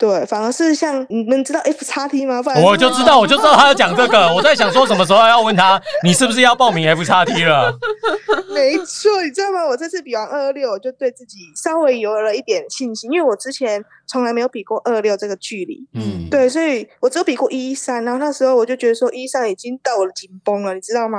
[0.00, 2.42] 对，反而是像你们知道 F 叉 T 吗？
[2.42, 4.34] 不然我就知道，我就知道他要讲这个。
[4.34, 7.70] 我在想说什么时候要问他，你是不是要报名 F 叉 T 了？
[8.48, 9.62] 没错，你知道吗？
[9.66, 15.86] 我这次比完二二六，我就对自己稍微有了一点信心，因为我之前从来没有比过二六这个距离。
[15.92, 21.18] 嗯，对，所以我只有比过一三，然后那时候我就觉得说一三已经到我的紧绷了，你知道吗？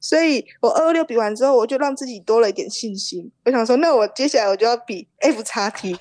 [0.00, 3.30] 所以我二二六比完之后，我就让自己多了一点信心。
[3.44, 5.98] 我想说，那我接下来我就要比 F 叉 T。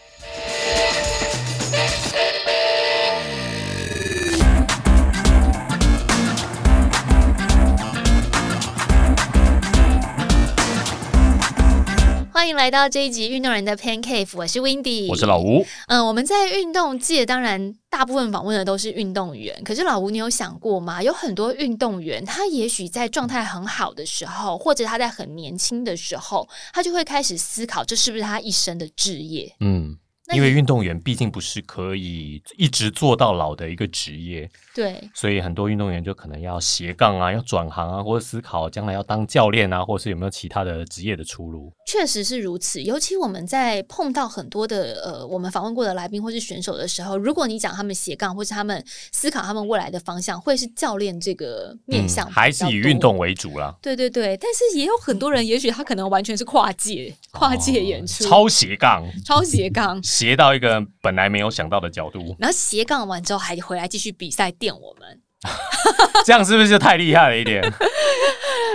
[12.44, 15.66] 欢迎来到这一集运动人的 Pan Cave，我是 Windy，我是老吴。
[15.88, 21.02] 嗯，我们在运动界当然大部分访问的都是运动员，可是老吴，你有想过吗？
[21.02, 29.56] 有很多运动员，他也许在状态很好的时候，或者他在很年轻的时候，他就会开始思考，这是不是他一生的志业？
[29.62, 29.98] 嗯，
[30.34, 41.72] 因为运动员毕竟不是可以一直做到老的一个职业，对，所以很多运动员就可能要斜杠啊，要转行啊，或者思考将来要当教练啊，或者是有没有其他的职业的出路。
[41.88, 53.14] 确实是如此，尤其我们在碰到很多的呃，我们访问过的来宾或是选手的时候，如果你讲他们斜杠，或是他们思考他们未来的方向，会是教练这个面向、还是以运动。
[53.14, 53.76] 为主啦。
[53.80, 65.23] 对对对，但是也有很多人，也许他可能完全是跨界、跨界演出，哦超斜杠，超斜杠， 斜到一个本来没有想到的角度，然后斜杠完之后还回来继续比赛电我们。
[66.26, 67.62] 这样是不是就太厉害了一点？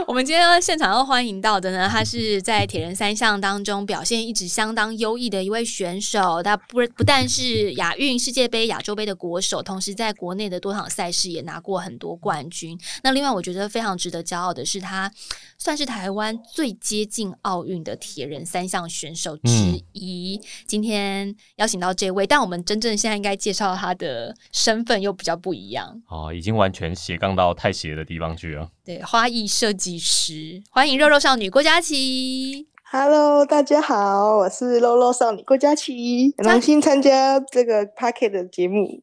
[0.06, 6.42] 我们今天现场要欢迎到的呢，他是在铁人三项当中表现一直相当优异的一位选手。
[6.42, 12.78] 他不不但是亚运、世界杯、亚洲杯的国手，同时在国内的多场赛事也拿过很多冠军。
[13.02, 15.10] 那另外，我觉得非常值得骄傲的是，他
[15.58, 19.50] 算是台湾最接近奥运的铁人三项选手之
[19.92, 20.40] 一。
[20.66, 26.00] 今天邀请到这位，但我们真正现在应该介绍他的身份又比较不一样。
[26.08, 28.68] 哦，已经完全斜杠到太斜的地方去了。
[28.84, 32.66] 对，花艺设计师，欢迎肉肉少女郭佳琪。
[32.90, 39.02] Hello，大家好，我是肉肉少女郭佳琪，很荣幸参加这个 Pocket 的节目。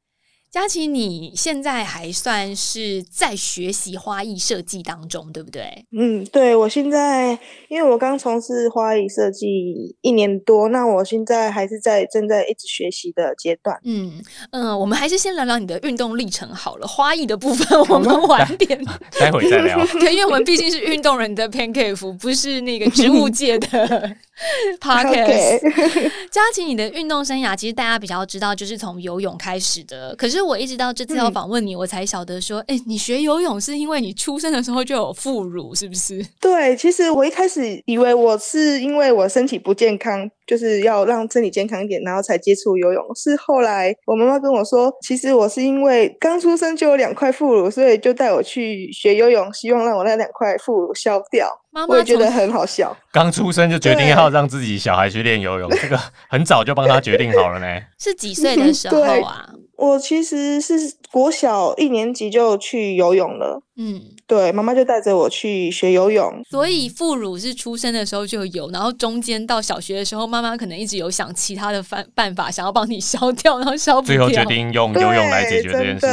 [0.55, 5.85] 佳琪，你现在还算是在学习花艺设计当中，对不对？
[5.91, 13.77] 嗯，对我现在，因为我刚从事花艺设计一年多，那我现在还是在正在一直学习的阶段。
[13.83, 16.87] 嗯嗯、呃我们还是先聊聊你的运动历程好了。
[16.87, 18.81] 花艺的部分 我们晚点，
[19.19, 19.85] 待会再聊。
[19.99, 24.15] 对，因为我们毕竟是运动人的 pancake，不是那个植物界的
[24.79, 26.09] podcast。
[26.31, 30.15] 佳琪，你的运动生涯其实大家比较知道，就是从游泳开始的。
[30.15, 36.25] 可是我一直到这次要访问你，我才晓得说，哎、你学游泳是因为你出生的时候就有副乳，是不是？
[36.39, 43.03] 对，其实我一开始以为我是因为我身体不健康，就是要让身体健康一点，然后才接触游泳。
[43.15, 51.47] 是后来我妈妈跟我说，其实我是因为刚出生就有两块副乳，所以就带我去学游泳，希望让我那两块副乳消掉。
[51.71, 52.95] 妈妈我也觉得很好笑。
[53.11, 57.65] 刚出生就决定要让自己小孩去练游泳，这个很早就帮他决定好了呢。
[57.99, 59.49] 是几岁的时候啊？
[59.77, 60.73] 我其实是
[61.11, 66.41] 国小一年级就去游泳了，嗯，对，妈妈就带着我去学游泳。
[66.49, 74.15] 所以副乳是出生的时候就有，然后中间到小学的时候，妈妈可能一直有想其他的办办法，想要帮你 消掉，然后消不掉。
[74.15, 76.07] 最后决定用游泳来解决这件事。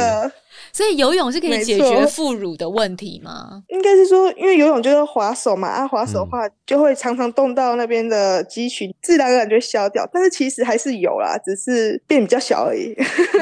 [0.75, 3.61] 所以游泳是可以解决副乳的问题吗？
[3.67, 10.03] 应该是说，因为游泳就是滑手嘛，啊，滑手的嗯话就会常常动到那边的肌群，自然而然就消掉。
[10.11, 12.95] 但是其实还是有啦，只是变比较小而已。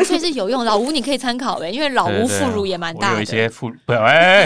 [0.03, 0.66] 所以是有用。
[0.66, 4.46] 老吴你可以参考诶，因为老吴副乳也蛮大有一些副不，哎、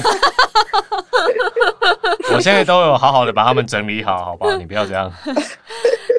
[2.34, 4.56] 我现在都有好好的把他们整理好，好不好？
[4.57, 5.12] 你不要这样。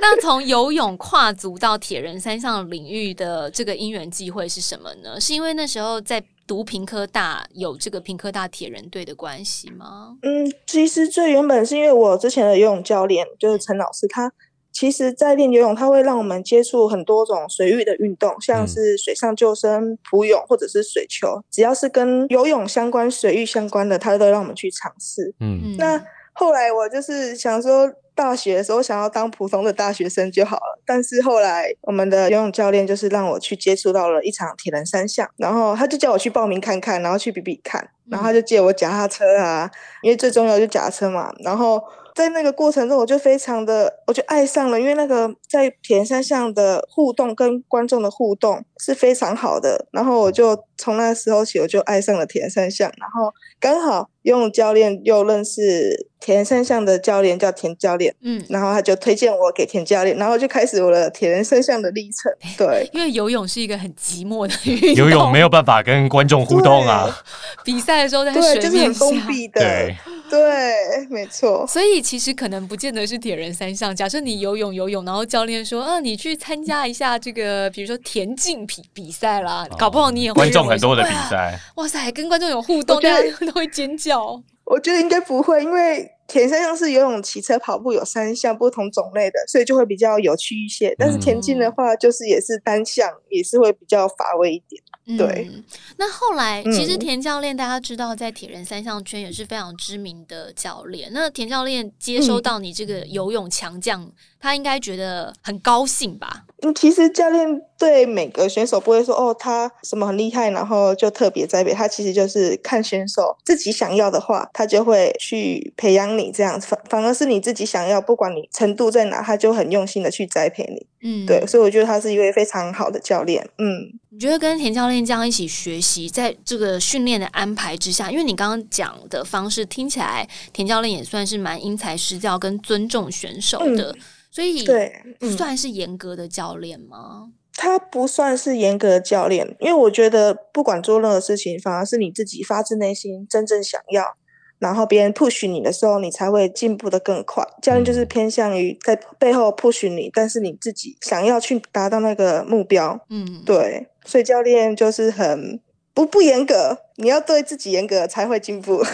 [0.00, 5.20] 那从游泳跨足到铁人三项领域的这个因缘际会是什么呢？
[5.20, 10.16] 是因为那时候在读平科大有这个平科大铁人队的关系吗？
[10.22, 14.32] 嗯，其实最原本是因为我之前的游泳教练就是陈老师，他
[14.72, 25.34] 其实在练游泳，他会让我们接触很多种水域的运动，像嗯是水上救生、浮泳或者是水球，只要是跟游泳相关、水域相关的，他都让我们去尝试。
[25.40, 26.02] 嗯，嗯，那
[26.34, 30.80] 后来我就是想说，大学的时候想要当普通的大学生就好了。
[30.84, 39.70] 但是后来我们的游泳教练就是让我去接触到了一场铁人三项，然后他就叫我去报名看看，然后去比比看，然后他就借我脚踏车啊，
[40.02, 41.32] 因为最重要就是脚踏车嘛。
[41.44, 41.80] 然后
[42.16, 49.86] 在那个过程中，我就非常的，我就爱上了，因为那个在铁人三项的互动跟观众的互动是非常好的。
[49.92, 52.90] 然后我就从那时候起，我就爱上了铁人三项。
[52.96, 53.30] 然后
[53.60, 62.32] 刚好游泳教练又认识铁人三项的教练，叫田教练，嗯，然后他就推荐我给田教练，然后就开始我的铁人三项的历程。
[62.56, 67.14] 对，因为游泳是一个很寂寞的运动， 游泳没有办法跟观众互动啊。
[67.62, 69.60] 比赛的时候在对，就是很封闭的。
[69.60, 69.96] 对，
[70.28, 71.66] 对，没错。
[71.66, 73.94] 所以其实可能不见得是铁人三项。
[73.94, 84.42] 假设你游泳游泳，然后教练说，嗯、你去参加一下这个，比如说田径比比赛啦，搞不好你也会观众很多的比哇赛，哇塞，跟观众有互动，大家都会尖叫。
[84.64, 90.92] 我觉得应该不会，因为田三项是游泳、骑车、跑步有三项不同种类的，所以就会比较有趣一些。
[90.98, 94.82] 但是田径的话，就是也是单项，也是会比较乏味一点。
[95.16, 95.62] 对嗯，
[95.98, 101.10] 那后来其实嗯田教练大家知道，在铁人三项圈也是非常知名的教练。
[101.12, 104.10] 那田教练接收嗯到你这个游泳强将，
[104.40, 106.44] 他应该觉得很高兴吧？
[106.62, 107.46] 嗯，其实教练
[107.78, 111.86] 对每个选手不会说哦，他什么很厉害，然后就特别栽培他。
[111.86, 116.60] 其实就是看选手自己想要的话，他就会去培养你这样。
[116.60, 120.86] 反反而是你自己想要，不管你程度在哪，他就很用心的去栽培你。
[121.08, 123.48] 嗯，对，所以我觉得他是一位非常好的教练。
[123.58, 123.96] 嗯。
[124.10, 133.94] 你觉得跟田教练这样一起学习，在这个训练的安排之下，因为你刚刚讲的方式听起来，田教练也算是蛮因材施教跟尊重选手的，
[134.30, 137.28] 所以对嗯算是严格的教练吗？
[137.52, 144.16] 他不算是严格的教练，因为我觉得不管做任何事情，反而是你自己发自内心真正想要，
[144.58, 147.46] 然后别人 push 你的时候，你才会进步的更快。
[147.60, 155.60] 教练就是偏向于在背后 push 你，但是你自己想要去达到那个目标，嗯，对，所以教练就是很
[155.96, 158.84] 不不严格，你要对自己严格才会进步。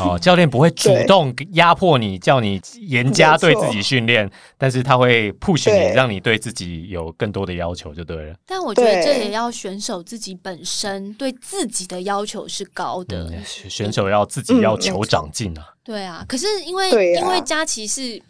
[0.00, 4.28] 哦，教练不会 主动压迫你，叫你严加对自己训练，
[4.58, 8.34] 但是他会 push 你，让你对自己有更多的要求，就对了。
[8.44, 13.30] 但我觉得这也要选手自己本身对自己的要求是高的。
[13.30, 15.64] 嗯，选手要自己要求长进啊。
[15.84, 18.20] 对啊，可是因为、啊因为佳琪是。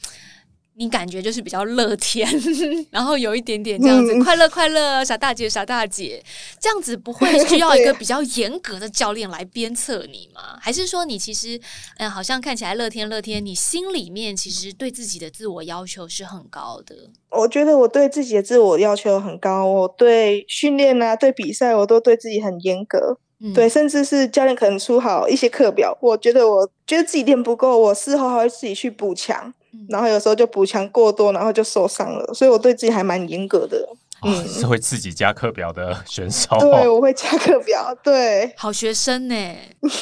[0.79, 2.29] 你感觉就是比较乐天，
[2.91, 6.23] 然后有一点点这样子、嗯快乐快乐傻大姐傻大姐，
[6.61, 10.57] 这样子不会需要一个比较严格的教练来鞭策你吗？
[10.63, 11.61] 还是说你其实
[11.97, 16.95] 嗯好像看起来乐天乐天，你心里面其实对自己的自我要求是很高的？
[17.31, 23.19] 我觉得我对自己的自我要求很高，我对训练啊、对比赛，我都对自己很严格。
[23.41, 29.55] 嗯，对，甚至是教练可能出好一些课表，我觉得我觉得自己练不够，我事后还会自己去补强嗯，
[29.89, 33.89] 然后有时候就补强过多，然后就受伤了，所以我对自己还蛮严格的。
[34.21, 36.57] 哦，嗯是会自己加课表的选手。
[36.59, 39.35] 对，我会加课表，对，好学生呢。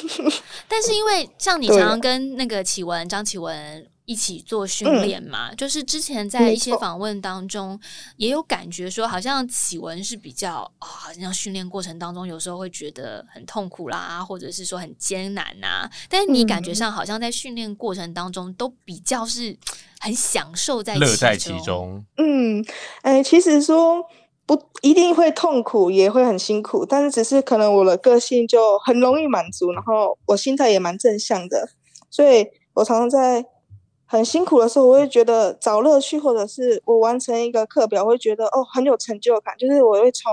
[0.67, 7.79] 但是因为像你常常跟那个启文张启文一起做训嗯练嘛，就是之前在一些错访问当中
[8.17, 15.91] 也有感觉说，好像启文是比较啊、好像训练过程当中有时候会觉得很痛苦啦，或者是说很艰难呐。
[16.09, 19.57] 但是你感觉嗯上好像在训练过程当中都比较是
[19.99, 22.05] 很享受在乐在其其中。
[22.17, 22.65] 嗯，
[23.03, 24.05] 哎，其实说
[24.47, 31.69] 不一定会痛苦，也会很辛苦，但是只是可能我的个性就很容易满足，然后我心态也蛮正向的，
[32.09, 33.45] 所以我常常在
[34.07, 40.33] 很辛苦的时候，我会觉得找乐趣，或者是我完成一个课表，我会觉得哦很有成就感，就是我会从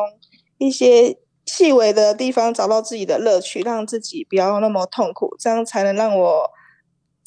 [0.59, 6.49] 一些细微的地方找到自己的乐趣，让自己不要那么痛苦，这样才能让我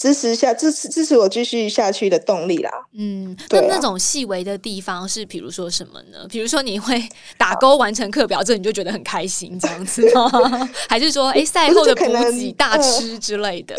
[0.07, 2.71] 支持下支持支持我继续下去的动力啦。
[2.97, 6.29] 嗯，那啊那种细微的地方是，比如说什么呢？
[6.31, 7.03] 比如说你会
[7.37, 10.31] 打勾完成课表，这你就觉得很开心，这样子吗？
[10.89, 13.75] 还是说，哎，赛后的补可能给大呃吃之类的？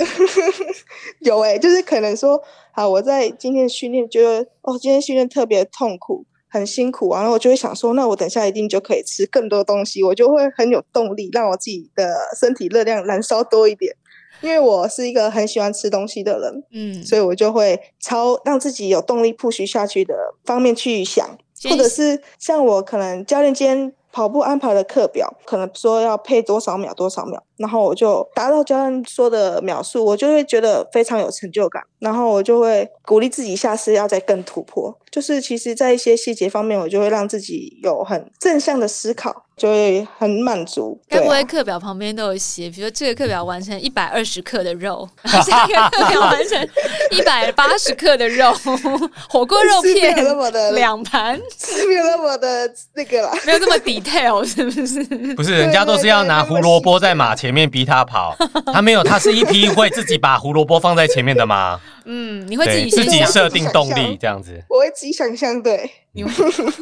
[1.21, 2.37] 有诶、就是可能说，
[2.73, 13.95] 好，我在今天训练觉得，哦，今天训练特别痛苦，很辛苦啊，然后我就会想说，那我等下一定就可以吃更多东西，我就会很有动力，让我自己的身体热量燃烧多一点。
[14.41, 20.13] 因为我是一个很喜欢吃东西的人，嗯，所以我就会朝让自己有动力 push 下去的
[20.43, 21.37] 方面去想，
[21.69, 34.97] 或者是像我可能教练今天跑步安排的课表，可能说要配多少秒多少秒，然后我就达到教练说的描述，我就会觉得非常有成就感，然后我就会鼓励自己下次要再更突破。
[35.09, 40.99] 就是其实，在一些细节方面，我就会让自己有很正向的思考，就会很满足。
[41.07, 45.07] 该不会课表旁边都有写，比如说这个课表完成一百二十克的肉，
[45.43, 46.69] 下一个课表完成
[47.09, 48.53] 一百八十克的肉，
[49.29, 53.31] 火锅肉片那么的两盘，是没有那么的那个啦。
[53.45, 55.03] 没有这么 detail，是不是？
[55.35, 58.35] 不是，人家都是要拿胡萝卜在马前面逼他跑，
[58.73, 61.79] 他没有，他是一批会自己把胡萝卜放在前面的吗。
[62.05, 64.63] 嗯，你会自己，自己设定动力这样子。
[64.69, 66.31] 我会自己想象，对，你会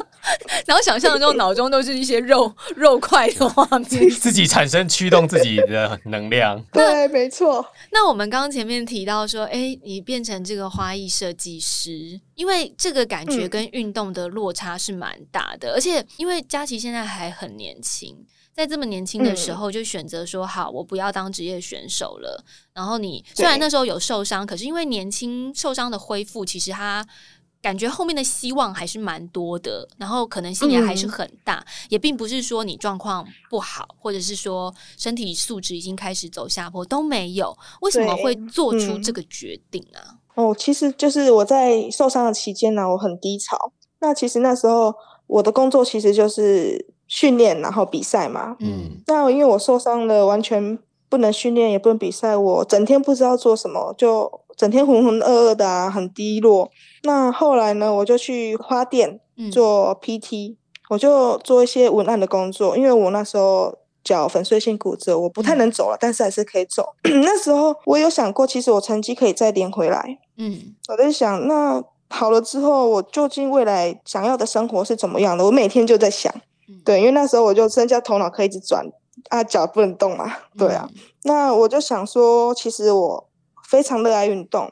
[0.66, 4.08] 然后想象中脑中都是一些肉 肉块的画面。
[4.10, 18.16] 自己产生驱动自己的能量，对，没错，那我们刚刚前面提到说，哎，你变成这个花艺设计师，因为这个感觉嗯跟运动的落差是蛮大的，而且因为佳琪现在还很年轻。
[18.56, 22.42] 在这么年轻的时嗯候，就选择说好，我不要当职业选手了。
[22.72, 27.06] 然后你虽然那时候有受伤，可是因为年轻受伤的恢复，其实他
[27.60, 37.54] 感觉后面的希望还是蛮多的，然后可能性也还是嗯很大，也并不是说你状况不好，或者是说身体素质已经开始走下坡都没有。
[37.82, 40.16] 为什么会做出嗯这个决定啊？
[40.34, 43.72] 哦，其实就是我在受伤的期间呢，我很低潮。
[44.00, 44.94] 那其实那时候
[45.26, 48.56] 我的工作其实就是训练，然后比赛嘛。
[48.60, 56.70] 嗯那因为我受伤了，完全不能训练，也不能比赛，我整天不知道做什么，就整天浑浑噩噩的啊，很低落。
[57.02, 60.56] 那后来呢，我就去花店嗯做 PT，、
[60.90, 66.94] 我就做一些文案的工作，因为我那时候脚粉碎性骨折，我不太嗯能走了，但是还是可以走。
[67.04, 70.18] 那时候我有想过，其实我成绩可以再连回来。
[70.38, 75.44] 嗯我在想，那好了之后，我究竟未来想要的生活是怎么样的？
[75.44, 76.32] 我每天就在想，
[76.68, 78.84] 嗯对，因为那时候我就剩下头脑可以一直转，
[79.30, 80.88] 啊，脚不能动嘛，对啊。
[80.92, 83.28] 嗯那我就想说，其实我
[83.68, 84.70] 非常热爱运动，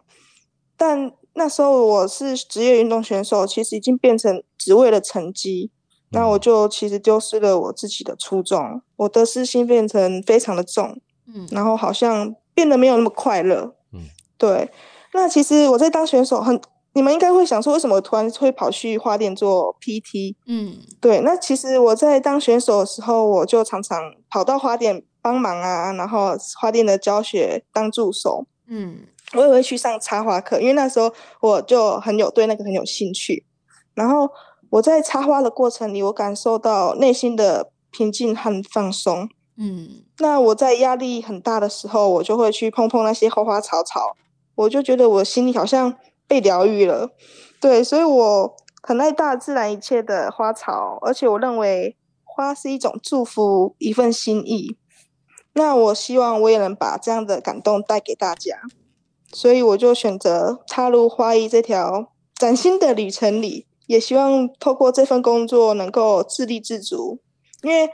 [0.76, 5.72] 但那时候我是职业运动选手，其实已经变成只为了成绩，
[6.10, 10.96] 那我就其实丢失了我自己的初衷，我的私心变成非常的重，
[11.26, 13.74] 嗯然后好像变得没有那么快乐。
[13.92, 14.02] 嗯，
[14.38, 14.70] 对。
[15.12, 16.60] 那其实我在当选手很，
[16.94, 20.36] 你们应该会想说，为什么我突然会跑去花店做 PT？
[20.46, 28.98] 嗯对，那其实我在当选手的时候，我就常常跑到花店帮忙啊，然后花店的教学当助手，嗯
[29.34, 33.44] 我也会去上插花课，因为那时候我就很有对那个很有兴趣。
[33.94, 34.30] 然后
[34.70, 39.28] 我在插花的过程里，我感受到内心的平静和放松。
[39.56, 44.16] 嗯那我在压力很大的时候，我就会去碰碰那些花花草草，
[44.54, 45.94] 我就觉得我心里好像
[46.26, 47.10] 被疗愈了。
[47.60, 54.76] 对，所以我很爱大自然一切的花草，而且我认为花是一种祝福，一份心意。
[55.54, 58.58] 那我希望我也能把这样的感动带给大家，
[59.32, 67.20] 所以我就选择踏入花艺这条崭新的旅程里，也希望透过这份工作能够自立自足，
[67.62, 67.88] 因为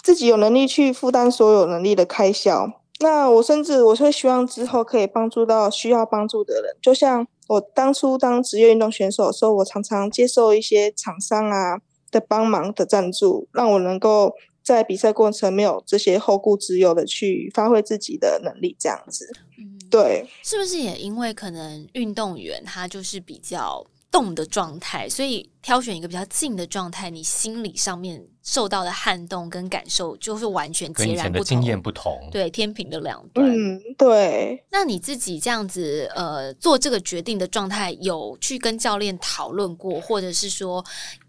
[0.00, 2.68] 自己有能力去负担所有能力的开销。
[3.00, 11.78] 那我甚至我会希望之后可以帮助到需要帮助的人，就像我当初当职业运动选手的时候，我常常接受一些厂商啊
[12.10, 19.30] 的帮忙的赞助，让我能够在比赛过程没有这些后顾之忧的去发挥自己的能力，这样子。
[19.58, 31.38] 嗯，对，是不是也因为可能运动员他就是比较动的状态，所以挑选一个比较静的状态，你心理上面受到的撼动跟感受就是完全截然不同。
[31.38, 32.26] 的经验不同。
[32.32, 33.46] 对天平的两端。
[33.46, 40.82] 嗯，对，那你自己这样子呃做这个决定的状态，有去跟教练讨论过，或者是说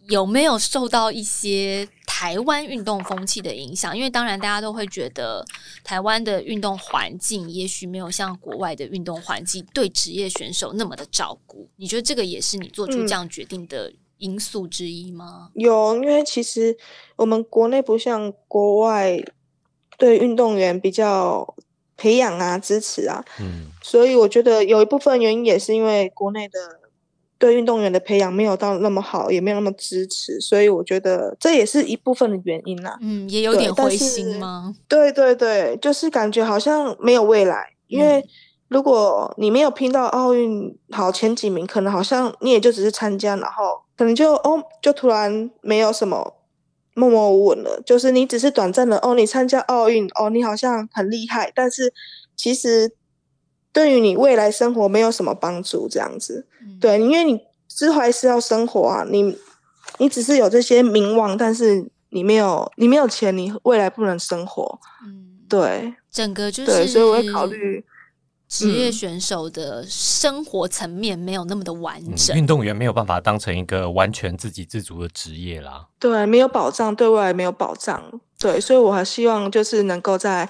[0.07, 1.85] 有没有受到一些
[2.19, 3.95] 台湾运动风气的影响？
[3.95, 5.45] 因为当然大家都会觉得
[5.83, 11.69] 台湾的运动环境也许没有像国外的运动环境对职业选手那么的照顾。
[11.75, 15.51] 你觉得这个也是你做出这样决定的因素之一吗？
[15.53, 16.75] 有，因为其实
[17.17, 19.23] 我们国内不像国外
[19.99, 21.53] 对运动员比较
[21.97, 26.79] 培养啊、支持啊，嗯，所以我觉得有一部分原因也是因为国内的
[27.39, 32.97] 对运动员的培养没有到那么好，也没有那么支持，所以我觉得这也是一部分的原因啦。
[33.01, 34.75] 嗯，也有对点灰心吗？
[34.87, 38.27] 对对对，就是感觉好像没有未来，因为嗯
[38.69, 43.63] 如果你没有拼到奥运好前几名，可能好像你也就只是参加，然后
[43.95, 46.35] 可能就哦，就突然没有什么
[46.93, 47.81] 默默无闻了。
[47.85, 51.93] 就是你只是短暂的哦，你参加奥运哦，你好像很厉害，但是
[52.35, 52.91] 其实
[53.71, 56.47] 对于你未来生活没有什么帮助，这样子。
[56.61, 59.37] 嗯，对，因为你之后还是要生活啊，你
[59.97, 64.79] 你只是有这些名望，但是你没有你没有钱，你未来不能生活。
[65.05, 67.85] 嗯，对整个就是对，所以我会考虑。
[68.49, 72.37] 职业嗯选手的生活层面没有那么的完嗯整。
[72.37, 75.85] 运动员没有办法当成一个完全自给自足的职业啦。
[75.99, 78.01] 对，没有保障，对未来没有保障。
[78.39, 80.49] 对，所以我还希望就是能够在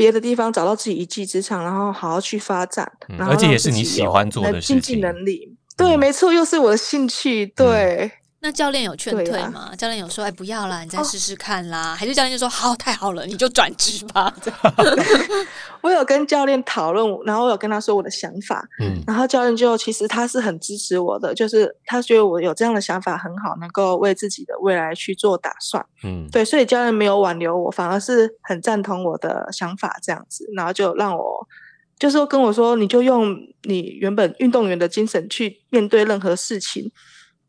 [0.00, 5.54] 别的地方找到自己一技之长，然后好好去发展，嗯然后而且也是你喜欢做的能经济能力。
[5.76, 7.44] 对，嗯没错，又是我的兴趣。
[7.48, 8.10] 对，
[8.42, 9.72] 那教练有劝退吗？
[9.76, 11.94] 教练有说：“哎，不要啦，你再试试看啦。
[11.94, 14.34] 还是教练就说：“好，太好了，你就转职吧。
[14.42, 14.58] 这样
[15.82, 25.84] 我有跟教练讨论，然后我有跟他说我的想法，嗯然后教练就其实他是很支持我的，就是他觉得我有这样的想法很好，能够为自己的未来去做打算。
[26.02, 31.46] 嗯，对，所以教练没有挽留我，反而是很赞同我的想法这样子，然后就让我
[31.98, 36.90] 就是说跟我说，你就用你原本运动员的精神去面对任何事情，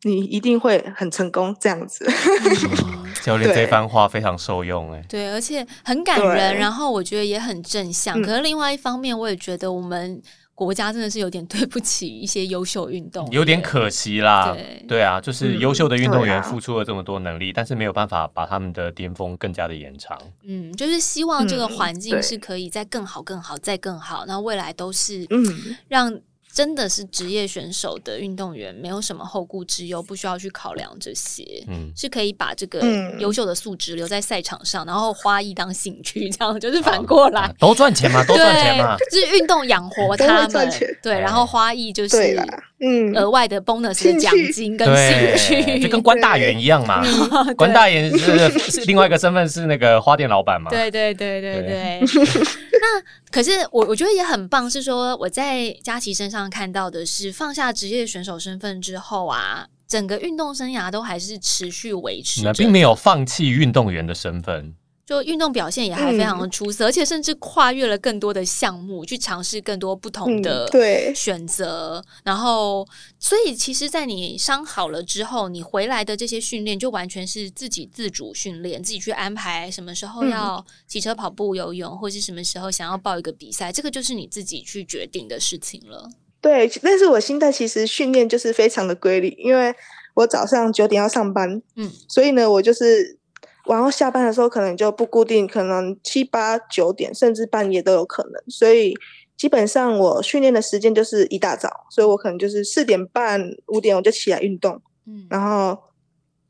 [0.03, 2.05] 你一定会很成功这样子。
[2.05, 5.03] 嗯 教练这对番话非常受用哎。
[5.07, 8.19] 对，而且很感人，然后我觉得也很正向。
[8.19, 10.19] 嗯可是另外一方面，我也觉得我们
[10.55, 20.17] 国家真的是有点 对不起一些优秀运动员，有点可惜啦对，对啊，就是嗯优秀的运动员付出了这么多能力，但是没有办法把他们的巅峰更加的延长。
[20.43, 26.19] 嗯，就是希望这个嗯环境是可以再更好、更好、再更好，那未来都是嗯让
[26.53, 31.43] 真的是职业选手的运动员没有什么后顾之忧，不需要去考量这些。
[31.67, 33.19] 嗯，是可以把这个嗯。
[33.19, 37.41] 优秀的素质留在赛场上，然后花艺当兴趣，这样就是反过来。
[37.41, 38.97] 啊，都赚钱嘛，都赚钱嘛。
[38.97, 40.69] 对，就是运动养活他们，
[41.03, 42.35] 对，哎然后花艺就是
[42.83, 47.03] 嗯，额外的 bonus 的奖金跟对兴，趣，就跟关大元一样嘛。
[47.55, 50.69] 关大元是 是另外一个身份是那个花店老板嘛。
[50.71, 52.01] 对对对对对对。
[52.81, 64.73] 那可是我我觉得也很棒，是说我在佳琪身上看到的是，放下职业选手身份之后啊，整个运动生涯都还是持续维持着，那并没有放弃运动员的身份。
[65.11, 72.01] 就运动表现也还非常的出色，而且甚至跨越了更多的项目，去尝试更多不同嗯的对选择。
[72.23, 72.87] 然后，
[73.19, 86.09] 所以其实，在你伤好了之后，你回来的这些训练就完全是自己自主训练，自己去安排什么时候嗯要骑车、跑步、游泳，或是什么时候想要报一个比赛，这个就是你自己去决定的事情了。
[86.39, 89.75] 对，但是我现在其实训练就是非常的规律，因为
[90.13, 93.19] 我早上九点要上班，嗯，所以呢，我就是
[93.65, 98.93] 然后下班的时候可能就不固定，可能七八九点甚至半夜都有可能，所以
[99.37, 105.77] 基本上我训练的时间就是一大早，所以我可能就是四点半五点我就起来运动，嗯然后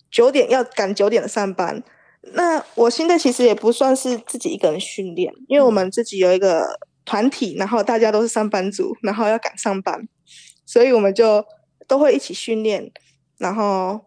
[0.10, 1.84] 九点要赶九点的上班。
[2.34, 10.08] 那我现在其实也不算是自己一个人训练，因为我们自己有一个团体，然后大家都是上班族，然后要赶上班，
[10.66, 11.44] 所以我们就
[11.88, 12.92] 都会一起训练，
[13.40, 14.00] 然后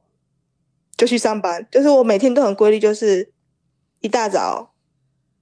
[0.97, 1.67] 就去上班。
[1.71, 3.31] 就是我每天都很规律，就是
[4.01, 4.73] 一大早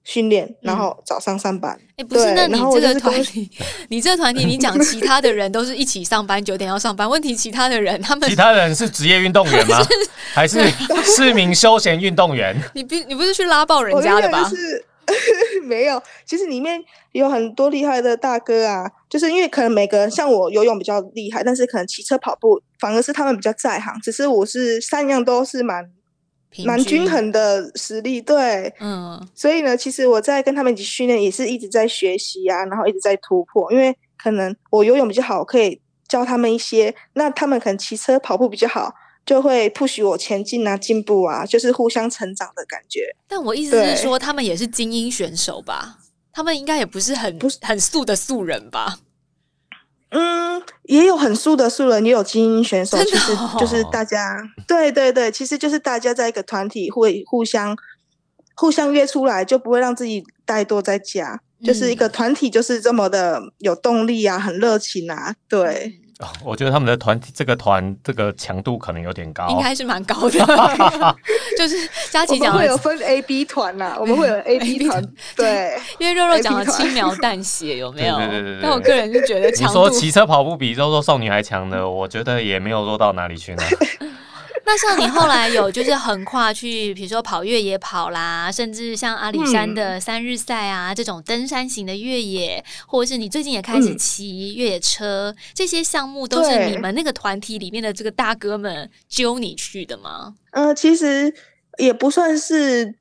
[0.03, 1.79] 训练，然后早上上班。
[1.97, 3.49] 哎、不是，那你这个团体，
[3.89, 7.09] 你这个团体，你讲其他的人都是一起上班，九点要上班。
[7.09, 9.77] 问题其他的人，他们其他人是职业运动员吗？
[10.33, 10.59] 还是
[11.03, 12.55] 市民休闲运动员？
[12.73, 14.43] 你不你不是去拉爆人家的吧？
[14.49, 14.85] 就是
[15.63, 25.89] 没有，其实里面有很多厉害的大哥啊，就是因为可能每个人像我游泳比较厉害，但是可能骑车跑步反而是他们比较在行，只是我是三样都是蛮
[26.65, 38.93] 蛮均衡的实力，对，嗯所以呢，其实我在跟他们一起训练，也是一直在学习啊，然后一直在突破，因为可能我游泳比较好，可以教他们一些，那他们可能骑车跑步比较好。
[39.25, 43.07] 就会 push 我前进啊，进步啊，就是互相成长的感觉。
[43.25, 45.97] 但我意思是说，他们也是精英选手吧？
[46.33, 48.99] 他们应该也不是很很素的素人吧？
[50.13, 57.75] 嗯，也有很素的素人，也有精英选手，其实哦就是大家，对对对，其实就是大家在一个团体会互相
[58.55, 65.99] 互相约出来，就不会让自己怠惰在家，就是一个团体就是这么的有动力啊，很热情啊，对。
[66.23, 69.47] 哦 我觉得他们的团体这个团这个强度可能有点高。
[69.49, 70.39] 应该是蛮高的。
[71.57, 71.75] 就是
[72.09, 75.03] 佳琪讲会有，分 A、B 团啦，我们会有 A、B 团，
[75.35, 78.59] 对，因为肉肉讲的轻描淡写，有没有对对对对对？
[78.63, 83.63] 但我个人就觉得你说骑车跑步比肉肉少女还强的，我觉得也没有弱到哪里去呢。
[84.65, 93.97] 那像你后来有就是横跨去，比如说跑越野跑啦，甚至像阿里山的三日赛啊、这种登山型的越野，或者是你最近也开始嗯。
[93.97, 100.35] 骑越野车，这些项目都是你们那个团体里面的这个大哥们揪你去的吗？
[100.51, 101.33] 呃，其实
[101.77, 102.95] 也不算是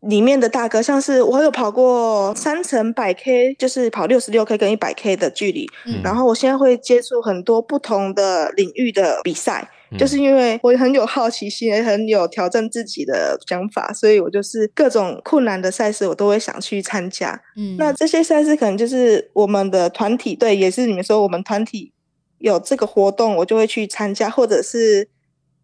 [0.00, 6.00] 里面的大哥，像是我有跑过三层百 K，就是跑六十六 K 跟一百 K 的距离，嗯。
[6.02, 17.40] 然后我现在会接触很多不同的领域的比赛，嗯就是因为我很有好奇心，也很有挑战自己的想法，所以我就是各种困难的赛事我都会想去参加。
[17.56, 21.92] 嗯，那这些赛事可能就是我们的团体队，也是你们说我们团体
[22.38, 25.08] 有这个活动，我就会去参加，或者是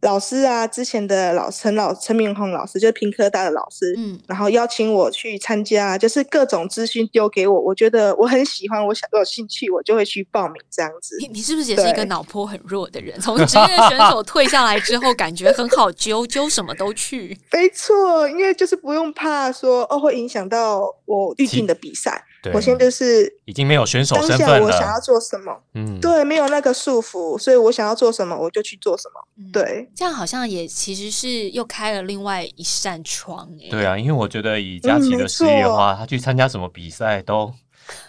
[0.02, 11.16] 老师啊，之前的老陈老陈明宏老师，就是平科大的老师，嗯，然后邀请我去参加，就是各种资讯丢给我，我觉得我很喜欢，我想我有兴趣，我就会去报名这样子。
[11.20, 13.18] 你你是不是也是一个脑波很弱的人？
[13.20, 17.38] 从职业选手退下来之后，感觉很好揪，揪什么都去。
[17.52, 25.02] 没错，因为就是不用怕说哦会影响到我预定的比赛，对我现在就是已经没有选手当下身份我想要。
[25.02, 29.20] 做什么，嗯，对，没有那个束缚，所以我想要做什么我就去做什么。
[29.36, 37.52] 嗯，对，这样好像也其实是又开了另外一扇窗哎、对啊，因为我觉得以佳琪的事业的话，他去参加什么比赛都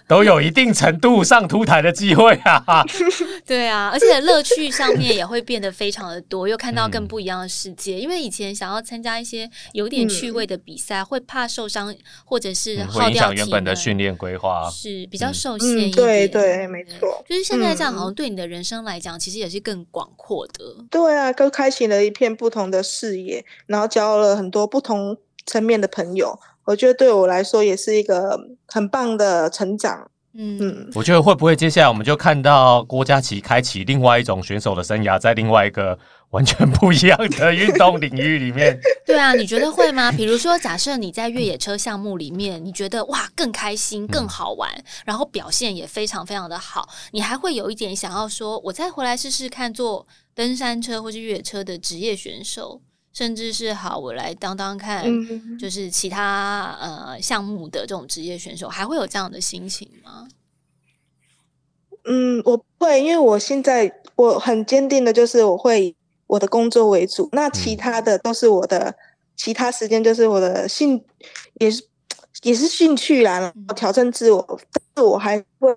[0.07, 2.83] 都有一定程度上凸台的机会啊。
[3.45, 7.99] 对啊，而且乐趣上面也会变得非常的多，又看到嗯更不一样的世界。
[7.99, 11.93] 因为以前想要参加一些有点趣味的比赛，会怕受伤
[12.25, 14.69] 或者是会影响原本的训练规划。
[14.69, 15.91] 是比较嗯受限一点。
[15.91, 17.23] 嗯，对对，没错。
[17.27, 20.53] 就是现在这样，嗯好像对你的人生来讲，其实也是更广阔的。
[20.89, 26.39] 对啊，都开启了一片不同的视野，然后交了很多不同层面的朋友。
[26.65, 30.09] 我觉得对我来说也是一个很棒的成长。
[30.35, 35.95] 嗯，嗯，我觉得会不会接下来我们就看到郭佳琪开启另外一种选手的生涯，在另外一个
[36.31, 38.75] 完全不一样的运动领域里面？
[39.05, 40.11] 对啊，你觉得会吗？
[40.11, 44.71] 比如说，假设你在越野车项目里面，你觉得哇更开心、更好玩，
[45.05, 52.81] 然后表现也非常非常的好，你还会有一点想要说，我再回来试试看做登山车或是越野车的职业选手，
[53.13, 55.57] 甚至是好，我来当当看，嗯。
[55.57, 60.27] 就是其他呃项目的这种职业选手，还会有这样的心情吗？
[62.05, 65.95] 嗯，我会，因为我现在我很坚定的就是我会以
[66.27, 67.77] 我的工作为主，那其嗯。
[67.77, 68.95] 他的都是我的，
[69.37, 71.01] 其他时间就是我的兴，
[71.61, 71.81] 也是
[72.41, 75.73] 也是兴趣啦，然后挑战自我，但是我还会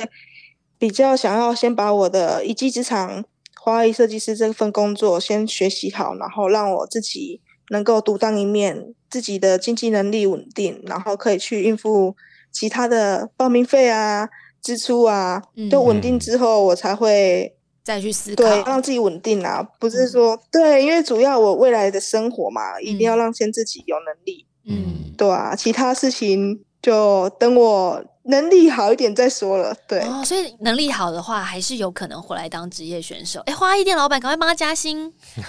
[0.78, 3.24] 比较想要先把我的一技之长，
[3.66, 12.14] 花艺设计师这份工作先学习好，然后让我自己能够独当一面，自己的经济能力稳定，然后可以去应付
[12.52, 14.28] 其他的报名费啊、
[14.62, 25.12] 支出啊，都稳定嗯之后，我才会再去思考，对让自己稳定啊，不是嗯说对，因为主要我未来的生活嘛，一定要嗯让先自己有能力，嗯。
[25.18, 30.00] 对啊，其他事情就等我能力好一点再说了，对。
[30.00, 33.40] 哦，所以能力好的话，还是有可能回来当职业选手。
[33.46, 35.12] 哎，花艺店老板，赶快帮他加薪，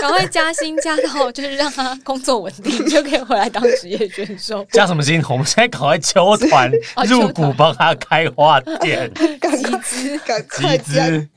[0.00, 4.64] 赶快加薪加到就是让他工作稳定，就可以回来当职业选手。
[4.72, 5.22] 加什么薪？
[5.28, 9.50] 我们现在赶快揪团 哦入股，帮他开花店， 赶
[9.82, 11.28] 资赶快集加资，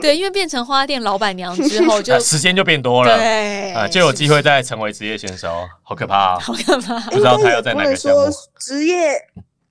[0.00, 6.38] 对，因为变成花店老板娘之后就， 啊时间就变多了，对啊，就有机会再成为职业选手，好可怕啊！
[6.40, 6.98] 好可怕？
[7.10, 9.12] 不知道他要在哪个项目应该也不能说职业，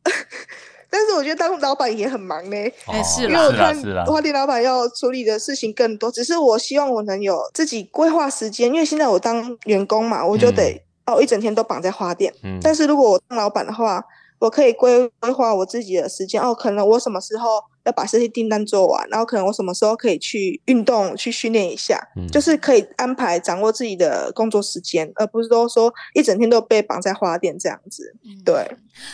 [0.90, 2.56] 但是我觉得当老板也很忙呢。
[2.86, 12.34] 哎是为我看是啦是啦，花店老板要处理的事情更多，只是我希望我能有自己规划时间，因为现在我当员工嘛，我就得、哦一整天都绑在花店。
[12.44, 14.04] 嗯但是如果我当老板的话，
[14.40, 28.16] 我可以规规划我自己的时间哦，可能我什么时候要把这些订单做完，然后可能我什么时候可以去运动、去训练一下，嗯就是可以安排掌握自己的工作时间，而不是都说一整天都被绑在花店这样子。
[28.26, 28.70] 嗯对，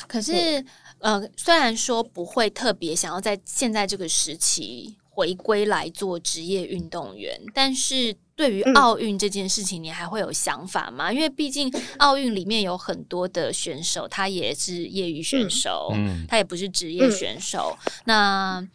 [0.07, 0.63] 可是，
[0.99, 8.73] 呃，虽然说不会特别想要在现在这个时期回归来做职业运动员，但是对于嗯。
[8.75, 11.11] 奥运这件事情，你还会有想法吗？
[11.11, 16.25] 因为毕竟奥运里面有很多的选手，他也是业余选手，嗯。
[16.27, 17.11] 他也不是职业嗯。
[17.11, 17.77] 选手。
[18.05, 18.65] 那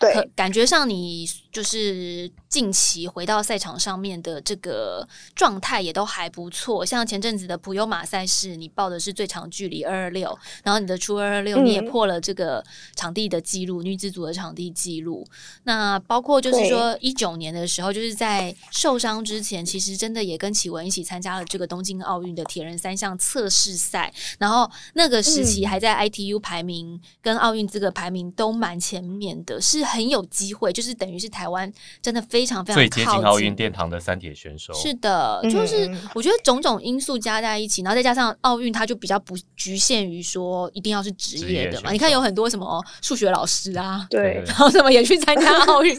[0.00, 0.14] 对。
[0.14, 12.62] 可感觉上你就是近期回到赛场上面的这个状态也都还不错，像前阵子的普悠马赛事，你报的是最长距离二二六，然后你的初二二六嗯你也破了这个
[12.94, 15.26] 场地的记录，女子组的场地记录。
[15.62, 25.72] 那包括就是说一九年的时候，就是在受伤之前，其实真的也跟启文一起参加了这个东京奥运的铁人三项测试赛，然后那个时期嗯。
[25.72, 41.90] 还在 ITU 排名跟奥运资格排名都蛮前面的，是很有机会，就是等于是台湾真的非常非常最接近奥运殿堂的三铁选手，是的，嗯就是嗯我觉得种种因素加在一起，然后再加上奥运，它就比较不局限于说一定要是职业的嘛。
[41.92, 45.96] 你看有很多什么数学老师啊，对， 然后什么也去参加奥运，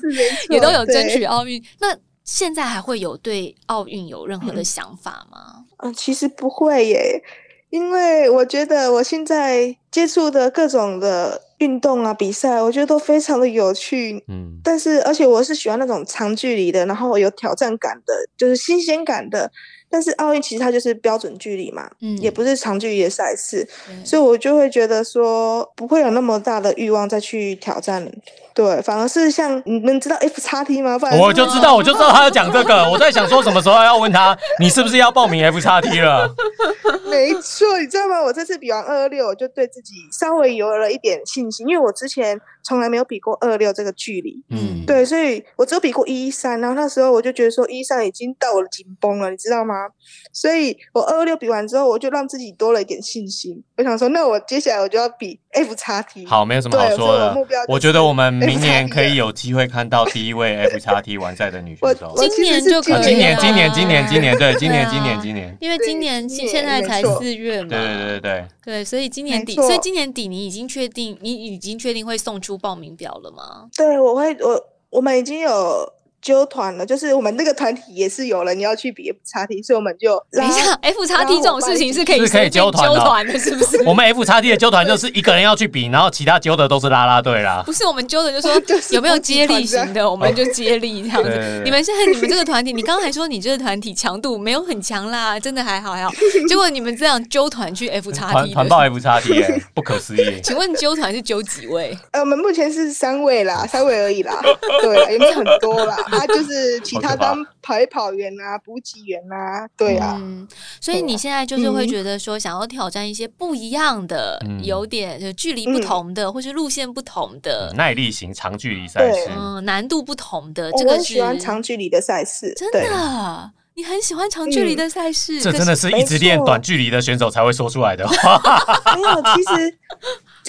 [0.50, 1.64] 也都有争取奥运。
[1.80, 5.66] 那现在还会有对奥运有任何的想法吗？
[5.78, 7.22] 嗯，其实不会耶，
[7.70, 14.24] 因为我觉得我现在接触的各种的运动啊比赛，我觉得都非常的有趣。
[14.28, 19.50] 嗯，但是而且我是喜欢那种长距离的，然后有挑战感的，就是新鲜感的。
[19.94, 23.68] 但是奥运其实它就是标准距离嘛，嗯也不是长距离的赛事，
[24.04, 28.12] 所以我就会觉得说不会有那么大的欲望再去挑战。
[28.56, 30.98] 对，反而是像你们知道 F 叉 T 吗？
[30.98, 32.88] 不然我就知道，我就知道他要讲这个。
[32.90, 36.28] 我在想说什么时候要问他，你是不是要报名 F 叉 T 了？
[37.10, 38.22] 没错，你知道吗？
[38.22, 44.42] 我这次比完二二六，我就对自己稍微有了一点信心，因为我之前从来没有比过二二六这个距离。
[44.50, 49.90] 嗯，对，所以我只有比过一三，然后那时候我就觉得说一三已经到我的紧绷了，你知道吗？
[50.32, 53.64] 所以我二二六比完之后，我就让自己多了一点信心。
[53.78, 56.26] 我想说，那我接下来我就要比 F 叉 T。
[56.26, 57.60] 好，没有什么好说的我目标。
[57.62, 62.14] 就是我觉得我们明年可以有机会看到第一位 F 叉 T 完赛的女选手。
[62.16, 73.70] 我今年就可以呃今年，今年，今年，今年，对，今年，今年，今年，因为今年现在才四月嘛，对对对对对，对，所以今年底，所以今年底你已经确定，你已经确定会送出报名表了吗？
[73.76, 83.84] 对，我会，我我们已经有揪团了，就是我们那个团体也是有人要去比 F 叉 T，所以我们就等一下，F 叉 T 这种事情是可以是可以随便揪团的是不是？
[83.84, 87.62] 我们 F 叉 T 的纠团就是一个人要去比，然后其他揪的都是啦啦队啦。
[87.66, 96.12] 不是我们揪的，就说 就是有没有接力型的，我们就接力这样子你们现在你们这个团体，你刚刚还说你这个团体强度没有很强啦，真的还好还好。
[96.48, 100.40] 结果你们这样揪团去 F 叉 T，团报，F 叉 T 耶， 不可思议。
[100.42, 101.98] 请问揪团是揪几位？
[102.12, 104.40] 呃，我们目前是三位啦，三位而已啦，
[104.82, 105.98] 对啦，也没有很多啦。
[106.14, 110.48] 啊， 就是其他当跑一跑员啊、补给员啊，对啊，嗯，
[110.80, 111.88] 所以你现在就是会嗯。
[111.88, 114.64] 觉得说，想要挑战一些不一样的，嗯。
[114.64, 123.52] 有点就距离不同的，或是路线不同的，耐力型长距离赛事，嗯，难度不同的，我这个是很喜欢长距离的赛事，真的。
[123.76, 128.40] 你很喜欢长距离嗯的赛事，这真的是一直练短距离的选手才会说出来的话。
[128.96, 129.78] 没有，其实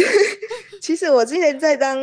[0.83, 1.97] 其实我之前在当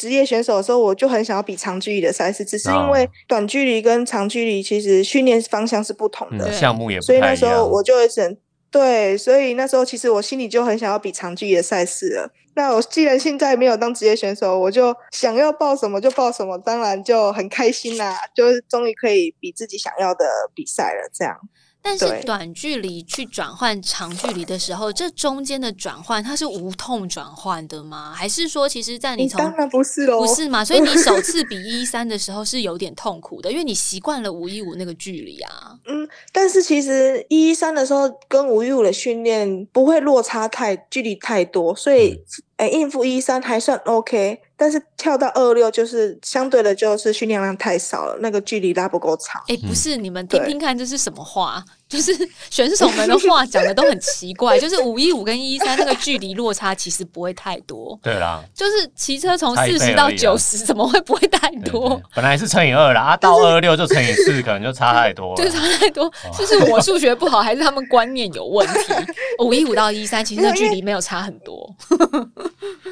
[0.00, 7.18] 职业选手的时候，我就很想要比长距离的赛事，只是因为哦短距离跟长距离其实训练方向是不同的，嗯，项目也不所以。
[7.20, 8.34] 那时候我就会整
[8.70, 12.32] 对，所以那时候其实我心里就很想要比长距离的赛事了。
[12.54, 21.10] 那我既然现在没有当职业选手，我就想要报什么就报什么，当然就很开心啦，就是终于可以比自己想要的比赛了。
[21.12, 21.36] 这样，
[21.82, 28.12] 但是短距离去转换长距离的时候，这中间的转换它是无痛转换的吗？
[28.14, 30.64] 还是说，其实，在你从当然不是喽，不是嘛？
[30.64, 35.78] 所以你首次比 一三的时候是有点痛苦的，因为你习惯了五一五那个距离啊。
[35.86, 42.22] 嗯，但是其实一一三的时候跟五一五的训练不会落差太距离太多，所以
[42.60, 44.40] 诶、应付一三还算 OK。
[44.56, 49.42] 但是跳到二六就是相对的，就是训练量太少了，那个距离拉不够长。
[49.48, 51.64] 哎、不是，你们听听看，这是什么话？
[51.90, 52.16] 就是
[52.48, 62.02] 选手们的话讲的都很奇怪，就是五一五跟一三那个距离落差其实不会太多，对啦，就是骑车从四十到九十，怎么会不会太对多对？
[62.14, 65.36] 本来是乘以二啦，啊，到二六就乘以四，可能就差太多了。
[65.36, 68.94] 就差太多，就是我数学不好，还是他们观念有问题？
[69.44, 71.74] 五一五到一三，其实那距离没有差很多。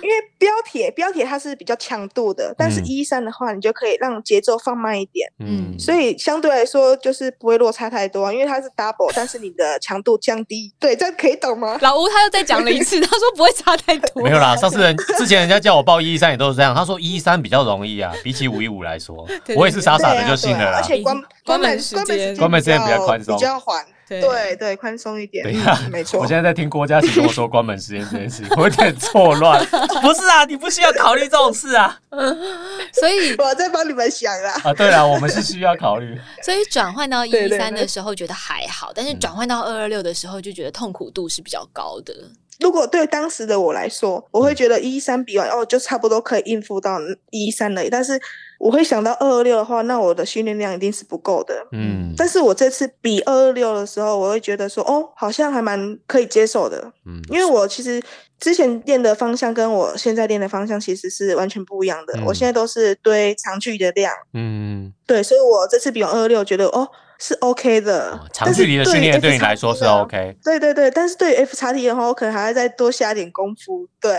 [0.03, 8.33] 因为标铁标铁它是比较强度的，但是嗯一三的话，你就可以让节奏放慢一点，嗯，所以相对来说就是不会落差太多啊。
[8.33, 11.77] 因为它是 double，但是你的强度降低，对，这样可以懂吗？
[11.83, 14.23] 老吴他又再讲了一次， 他说不会差太多。
[14.23, 20.83] 没有啦，上次人之前人家叫我报一一三也都是这样，他说一一三比较容易啊，比起五一五来说对，我也是傻傻的就信了啦对啊而。
[20.83, 26.21] 且关关关门时门关门间关门时间比较宽松比较缓，对对对，宽松一点，等一没错。
[26.21, 29.65] 我现在在听郭嘉琪跟我说关门时间这件事， 我有点错乱。
[30.01, 31.99] 不是啊，你不需要考虑这种事啊。
[32.93, 34.53] 所以我在帮你们想啦。
[34.65, 36.19] 啊，对了，我们是需要考虑。
[36.43, 42.15] 所以转换到一三的时候觉得还好，但是转换到二二六的时候就觉得痛苦度是比较高的。
[42.61, 46.99] 如果对当时的我来说，我会觉得一三比完哦，就差不多可以应付到
[47.31, 47.83] 一三了。
[47.89, 48.21] 但是
[48.59, 51.67] 我会想到二二六的话，那我的训练量一定是不够的。
[51.73, 52.13] 嗯。
[52.17, 58.03] 但是我这次比二二六的时候，我会觉得说，哦，好像还蛮可以接受的，嗯因为我其实
[58.41, 62.15] 之前练的方向跟我现在练的方向其实是完全不一样的。
[62.19, 62.25] 嗯。
[62.27, 68.13] 我现在都是堆长距离的量，嗯，对，所以我这次比完二二六，觉得哦是 OK 的。
[68.13, 70.37] 哦长距离的训练对你来说是 OK。
[70.45, 73.89] 对对对，但是对于 F 叉 T 的话，我可能还要再多下点功夫。
[74.01, 74.17] 对，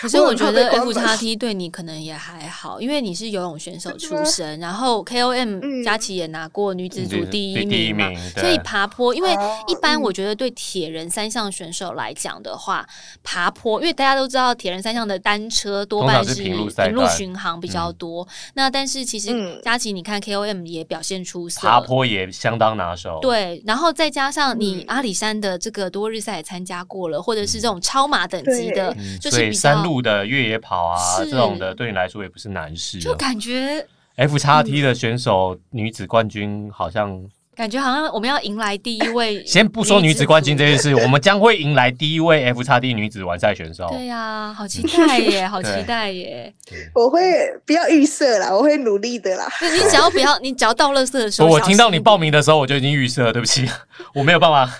[0.00, 12.86] 可是我觉得 F 门叉 T 对你可能也还好，因为你是游泳选手出身，然后 KOM 嗯佳琪也拿过女子组第一第第一名嘛，名所以爬坡，因为哦一般嗯我觉得对铁人三项选手来讲的话，
[13.22, 16.54] 爬坡，因为大家都知道铁人三项的单车多半是平
[16.92, 23.18] 路巡航比较多，那但是其实嗯佳琪你看 KOM 也表现出色，坡也相当拿手。
[23.20, 33.16] 对，然后再加上你嗯阿里山的这个多日赛也参加过了，或者是这种超马等级的，嗯，就是山路的越野跑啊，这种的对你来说也不是难事、就哦。
[33.16, 33.86] 感觉
[34.16, 37.24] F 叉 T 的选手女子冠军好像，
[37.58, 43.88] 感觉好像我们要迎来第一位 先不说女子冠军这件事， 我们将会迎来第一位 F 叉 D 女子完赛选手。
[43.90, 46.54] 对呀、好期待耶， 好期待耶！
[46.94, 47.20] 我会
[47.66, 49.44] 不要预设啦，我会努力的啦。
[49.60, 53.68] 就你只要不要，你只要到垃圾的时候，我听到你报名的时候，我就已经预设了，对不起，
[54.14, 54.72] 我没有办法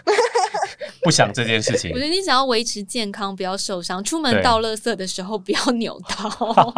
[1.03, 2.05] 不想这件事情我觉。
[2.05, 6.73] 得你想要维持健康，不要受伤，出门对倒垃圾的时候不要扭到，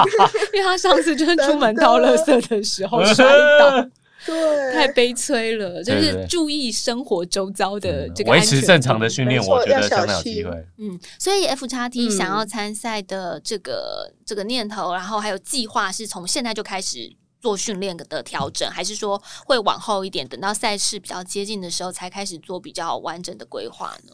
[0.54, 3.26] 因为他上次就是出门倒垃圾的时候摔
[3.58, 3.86] 倒，
[4.26, 5.82] 对，太悲催了。
[5.82, 10.66] 就是注意生活周遭的这个维持正常的训练，我觉得要小相当有机心会。
[10.78, 24.12] 嗯，所以 F 叉 T 嗯想要参赛的这个、这个念头，然后还有计划，是从现在就开始做训练的调整，还是说会往后一点，等到赛事比较接近的时候才开始做比较完整的规划呢？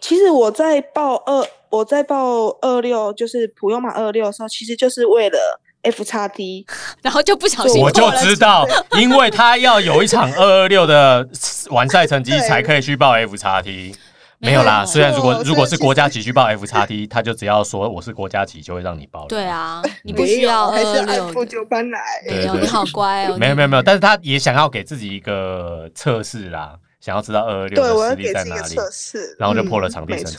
[0.00, 6.66] 其实我在报二，我在报二六，就是普悠马二六的时候，其实就是为了 F 叉 T。
[7.02, 8.66] 然后就不小心我就知道，
[8.98, 11.28] 因为他要有一场二二六的
[11.70, 13.94] 完赛成绩，才可以去报 F 叉 T。
[14.44, 19.26] 没有啦，虽然如果如果是国家级去报 F 叉 T，他就只要说我是国家级，就会让你报了。
[19.28, 22.00] 对啊，你不需要有还是二六按部就班来。
[22.26, 23.34] 没有，对对你好乖哦。
[23.34, 30.36] 你没有没有没有，但是他也想要给自己一个测试啦，想要知道二二六的要实力在哪里，给自己一个测试，然后就破了嗯场地成绩。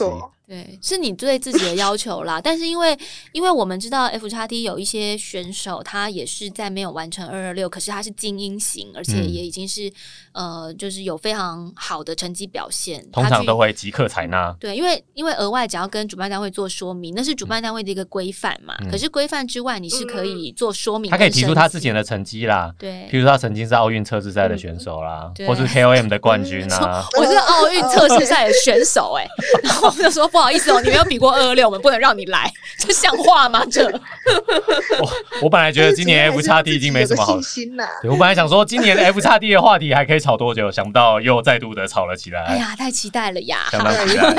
[0.48, 2.40] 对，是你对自己的要求啦。
[2.44, 2.98] 但是因为
[3.32, 9.92] 因为我们知道 F 叉 T 有一些选手，他也是在没有完成二二六，可是他是精英型，而且嗯也已经是、
[10.34, 13.04] 呃，就是有非常好的成绩表现。
[13.12, 14.54] 通常都会即刻采纳。
[14.60, 18.76] 对，因为因为额外只要跟主办单位做说明，那是主办单位的一个规范嘛。
[18.82, 27.04] 嗯可是规范之外，你是可以做说明，他可以提出他之前的成绩啦，对譬如他曾经是奥运测试赛的选手啦，对或是 KOM 的冠军啊。
[27.18, 29.26] 我是奥运测试赛的选手哎、
[29.64, 33.64] 然后我就说不好意思哦，你没有比过二二六，我们不能让你来， 这像话吗？
[33.72, 37.88] 这我我本来觉得今年 F 叉 D 已经没什么好心啦。
[38.02, 43.68] 对我本来想说，今年的 F 叉 D 的话题还可以吵多久，想不到又再度的吵了起来，哎呀，太期待了呀！
[43.72, 44.34] 相当期待。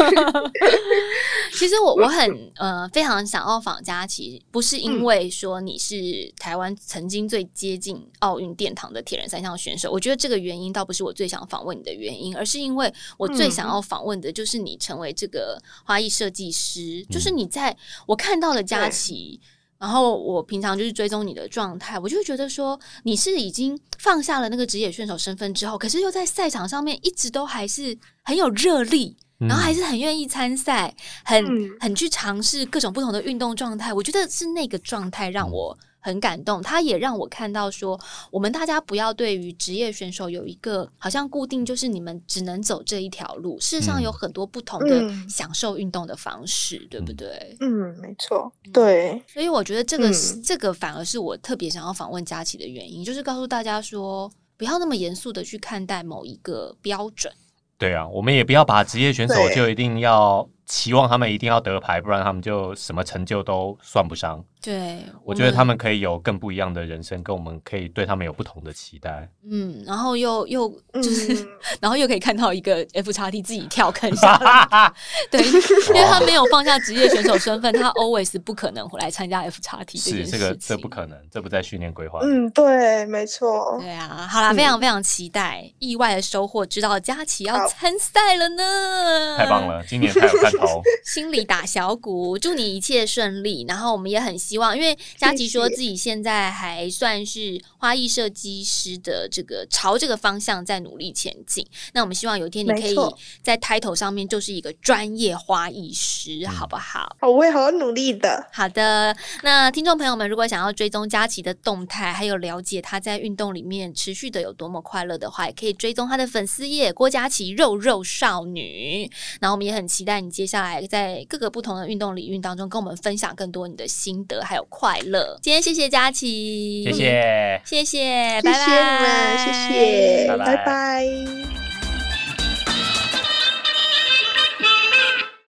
[1.54, 5.94] 其实我我很呃非常想要访佳琪，不是因为说你是
[6.36, 19.40] 台湾曾经最接近奥运殿堂的铁人三项选手，我觉得这个原因倒不是我最想访问你的原因，而是因为我最想要访问的就是你成为这个花艺设计师，就是你在我看到了佳琪。
[19.76, 33.92] 然后我平常就是追踪你的状态，我就会觉得说你是已经放下了那个职业选手身份之后，可是又在赛场上面一直都还是很有热力，然后还是很愿意参赛，很、嗯很去尝试各种不同的运动状态。
[33.92, 37.98] 我觉得是那个状态让我很感动，他也让我看到说，
[38.30, 43.58] 我们大家不要对于职业选手有一个好像固定，就是你们只能走这一条路。
[43.58, 44.02] 事实上嗯。
[44.02, 45.26] 有很多不同的嗯。
[45.30, 47.56] 享受运动的方式，对不对？
[47.60, 50.42] 嗯，没错，对，所以我觉得这个、嗯。
[50.44, 57.32] 这个反而是我特别想要访问佳琪的原因，就是告诉大家说，不要那么严肃的去看待某一个标准。
[57.78, 64.42] 对啊，我们也不要把职业选手就一定要期望他们一定要得牌，不然他们就什么成就都算不上。
[64.62, 69.28] 对，我觉得他们可以有更不一样的人生，跟我们可以对他们有不同的期待。
[69.50, 71.48] 嗯，然后又又就是，嗯
[71.82, 74.92] 然后又可以看到一个 F 叉 T 自己跳坑下来，
[75.30, 80.38] 对，因为他没有放下职业选手身份，他 always 不可能回来参加 F 叉 T 这件是事情。
[80.40, 82.20] 这个这不可能，这不在训练规划。
[82.22, 89.68] 嗯，对，没错，对啊，好啦，嗯非常非常期待，意外的收获，知道佳琪要参赛了呢，太棒！
[89.68, 90.82] 了，今年太有看头。
[91.04, 93.64] 心里打小鼓，祝你一切顺利。
[93.68, 101.66] 然后我们也很希望，因为佳琪说自己现在还算是花艺设计师的这个朝这个方向在努力前进。
[101.92, 102.96] 那我们希望有一天你可以
[103.42, 107.16] 在 title 上面就是一个专业花艺师，好不好？
[107.20, 108.48] 好，我会好好努力的。
[108.52, 119.10] 好的，那听众朋友们，如果想要追踪佳琪的动态，还有了解她在运动里面持续的有多么快乐的话，也可以追踪她的粉丝页郭佳琪肉肉少女。
[119.40, 125.38] 然后我们也很期待你接下来在各个不同的运动领域当中，跟我们分享更多你的心得还有快乐。
[125.42, 127.60] 今天谢谢佳琪，谢谢。
[127.64, 131.63] 谢谢，谢拜谢你们，拜，谢谢，拜拜拜拜